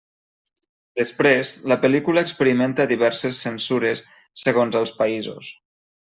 Després, 0.99 1.49
la 1.73 1.77
pel·lícula 1.83 2.23
experimenta 2.27 2.87
diverses 2.95 3.41
censures 3.47 4.01
segons 4.47 4.79
els 4.81 4.95
països. 5.03 5.51